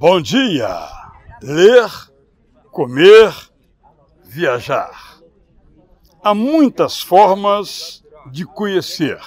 Bom 0.00 0.18
dia! 0.18 0.88
Ler, 1.42 1.86
comer, 2.70 3.34
viajar. 4.24 5.20
Há 6.24 6.34
muitas 6.34 7.02
formas 7.02 8.02
de 8.32 8.46
conhecer. 8.46 9.20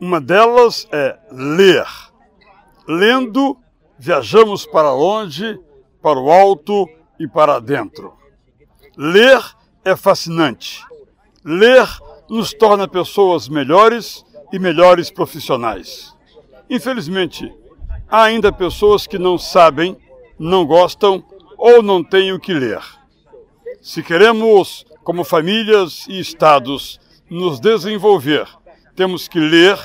Uma 0.00 0.22
delas 0.22 0.88
é 0.90 1.18
ler. 1.30 1.84
Lendo, 2.88 3.58
viajamos 3.98 4.64
para 4.64 4.90
longe, 4.90 5.60
para 6.00 6.18
o 6.18 6.32
alto 6.32 6.88
e 7.20 7.28
para 7.28 7.60
dentro. 7.60 8.14
Ler 8.96 9.38
é 9.84 9.94
fascinante. 9.94 10.82
Ler 11.44 11.86
nos 12.30 12.54
torna 12.54 12.88
pessoas 12.88 13.50
melhores 13.50 14.24
e 14.50 14.58
melhores 14.58 15.10
profissionais. 15.10 16.16
Infelizmente, 16.70 17.54
há 18.08 18.24
ainda 18.24 18.52
pessoas 18.52 19.06
que 19.06 19.18
não 19.18 19.38
sabem, 19.38 19.96
não 20.38 20.66
gostam 20.66 21.24
ou 21.56 21.82
não 21.82 22.02
têm 22.02 22.32
o 22.32 22.40
que 22.40 22.52
ler. 22.52 22.80
Se 23.80 24.02
queremos, 24.02 24.84
como 25.02 25.24
famílias 25.24 26.06
e 26.08 26.18
estados, 26.18 26.98
nos 27.28 27.60
desenvolver, 27.60 28.46
temos 28.96 29.28
que 29.28 29.38
ler, 29.38 29.78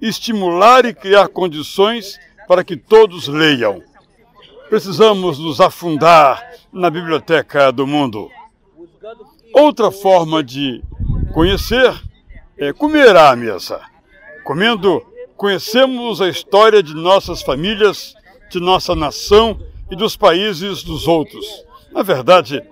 estimular 0.00 0.84
e 0.84 0.94
criar 0.94 1.28
condições 1.28 2.18
para 2.46 2.64
que 2.64 2.76
todos 2.76 3.28
leiam. 3.28 3.82
Precisamos 4.68 5.38
nos 5.38 5.60
afundar 5.60 6.44
na 6.72 6.90
biblioteca 6.90 7.70
do 7.72 7.86
mundo. 7.86 8.30
Outra 9.54 9.90
forma 9.90 10.42
de 10.42 10.82
conhecer 11.32 11.94
é 12.58 12.72
comer 12.72 13.16
à 13.16 13.34
mesa. 13.36 13.80
Comendo, 14.44 15.04
conhecemos 15.36 16.20
a 16.20 16.28
história 16.28 16.82
de 16.82 16.94
nossas 16.94 17.42
famílias, 17.42 18.14
de 18.50 18.58
nossa 18.58 18.94
nação 18.94 19.60
e 19.90 19.96
dos 19.96 20.16
países 20.16 20.82
dos 20.82 21.06
outros. 21.06 21.44
Na 21.92 22.02
verdade, 22.02 22.62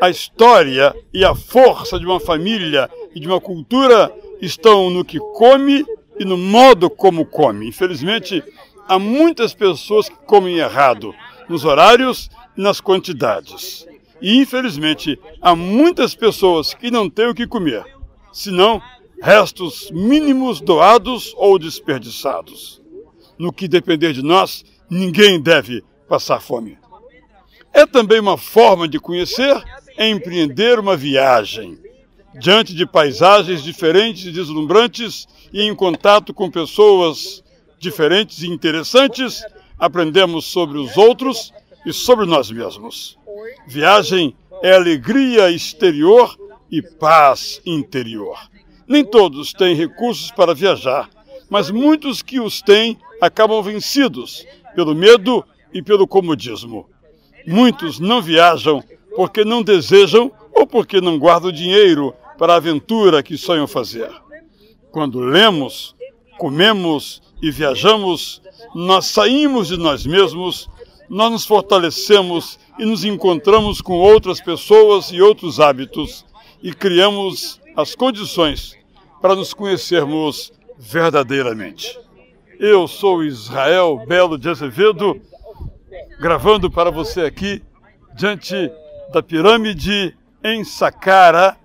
a 0.00 0.08
história 0.08 0.94
e 1.12 1.24
a 1.24 1.34
força 1.34 1.98
de 1.98 2.06
uma 2.06 2.18
família 2.18 2.90
e 3.14 3.20
de 3.20 3.28
uma 3.28 3.40
cultura 3.40 4.12
estão 4.40 4.90
no 4.90 5.04
que 5.04 5.18
come 5.34 5.84
e 6.18 6.24
no 6.24 6.36
modo 6.36 6.88
como 6.88 7.26
come. 7.26 7.68
Infelizmente, 7.68 8.42
há 8.88 8.98
muitas 8.98 9.54
pessoas 9.54 10.08
que 10.08 10.16
comem 10.26 10.58
errado 10.58 11.14
nos 11.48 11.64
horários 11.64 12.30
e 12.56 12.60
nas 12.60 12.80
quantidades. 12.80 13.86
E 14.20 14.38
infelizmente, 14.38 15.18
há 15.40 15.54
muitas 15.54 16.14
pessoas 16.14 16.72
que 16.72 16.90
não 16.90 17.10
têm 17.10 17.28
o 17.28 17.34
que 17.34 17.46
comer, 17.46 17.84
senão 18.32 18.80
restos 19.20 19.90
mínimos 19.90 20.60
doados 20.60 21.34
ou 21.36 21.58
desperdiçados. 21.58 22.82
No 23.38 23.52
que 23.52 23.66
depender 23.66 24.12
de 24.12 24.22
nós, 24.22 24.64
ninguém 24.88 25.40
deve 25.40 25.82
passar 26.08 26.40
fome. 26.40 26.78
É 27.72 27.84
também 27.84 28.20
uma 28.20 28.38
forma 28.38 28.86
de 28.86 29.00
conhecer 29.00 29.62
empreender 29.98 30.78
uma 30.78 30.96
viagem. 30.96 31.78
Diante 32.38 32.74
de 32.74 32.84
paisagens 32.84 33.62
diferentes 33.62 34.26
e 34.26 34.32
deslumbrantes 34.32 35.26
e 35.52 35.62
em 35.62 35.74
contato 35.74 36.34
com 36.34 36.50
pessoas 36.50 37.44
diferentes 37.78 38.42
e 38.42 38.48
interessantes, 38.48 39.44
aprendemos 39.78 40.46
sobre 40.46 40.78
os 40.78 40.96
outros 40.96 41.52
e 41.86 41.92
sobre 41.92 42.26
nós 42.26 42.50
mesmos. 42.50 43.16
Viagem 43.68 44.36
é 44.62 44.74
alegria 44.74 45.50
exterior 45.50 46.36
e 46.70 46.82
paz 46.82 47.60
interior. 47.64 48.38
Nem 48.86 49.04
todos 49.04 49.52
têm 49.52 49.74
recursos 49.74 50.30
para 50.30 50.54
viajar, 50.54 51.08
mas 51.48 51.70
muitos 51.70 52.22
que 52.22 52.40
os 52.40 52.60
têm 52.60 52.98
acabam 53.20 53.62
vencidos 53.62 54.46
pelo 54.74 54.94
medo 54.94 55.44
e 55.72 55.82
pelo 55.82 56.06
comodismo. 56.06 56.88
Muitos 57.46 57.98
não 57.98 58.20
viajam 58.20 58.82
porque 59.16 59.44
não 59.44 59.62
desejam 59.62 60.30
ou 60.52 60.66
porque 60.66 61.00
não 61.00 61.18
guardam 61.18 61.52
dinheiro 61.52 62.14
para 62.38 62.54
a 62.54 62.56
aventura 62.56 63.22
que 63.22 63.36
sonham 63.36 63.66
fazer. 63.66 64.10
Quando 64.90 65.20
lemos, 65.20 65.94
comemos 66.38 67.22
e 67.42 67.50
viajamos, 67.50 68.40
nós 68.74 69.06
saímos 69.06 69.68
de 69.68 69.76
nós 69.76 70.06
mesmos, 70.06 70.68
nós 71.08 71.30
nos 71.30 71.46
fortalecemos 71.46 72.58
e 72.78 72.84
nos 72.84 73.04
encontramos 73.04 73.80
com 73.80 73.94
outras 73.94 74.40
pessoas 74.40 75.10
e 75.12 75.20
outros 75.20 75.60
hábitos 75.60 76.24
e 76.62 76.72
criamos 76.72 77.60
as 77.76 77.94
condições 77.94 78.78
para 79.20 79.34
nos 79.34 79.52
conhecermos 79.52 80.52
verdadeiramente. 80.78 81.98
Eu 82.58 82.86
sou 82.86 83.24
Israel 83.24 84.04
Belo 84.06 84.38
de 84.38 84.48
Azevedo, 84.48 85.20
gravando 86.20 86.70
para 86.70 86.90
você 86.90 87.22
aqui 87.22 87.60
diante 88.14 88.70
da 89.12 89.20
pirâmide 89.22 90.16
em 90.42 90.62
Saqqara, 90.62 91.56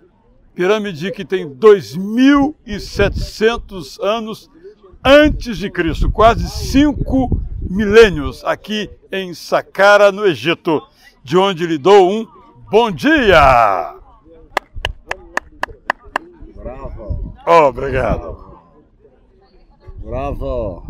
pirâmide 0.56 1.12
que 1.12 1.24
tem 1.24 1.48
2.700 1.48 4.04
anos 4.04 4.50
antes 5.06 5.58
de 5.58 5.70
Cristo, 5.70 6.10
quase 6.10 6.50
cinco 6.50 7.40
milênios 7.62 8.44
aqui 8.44 8.90
em 9.12 9.32
Saqqara, 9.34 10.12
no 10.12 10.26
Egito, 10.26 10.82
de 11.24 11.38
onde 11.38 11.68
lhe 11.68 11.78
dou 11.78 12.10
um 12.10 12.28
bom 12.70 12.92
dia! 12.92 13.99
Bravo. 16.70 17.34
Obrigado. 17.48 18.60
Bravo. 19.98 20.89